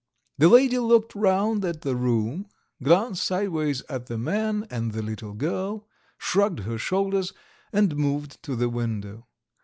[0.39, 2.47] The lady looked round at the room,
[2.81, 7.33] glanced sideways at the man and the little girl, shrugged her shoulders,
[7.71, 9.27] and moved to the window.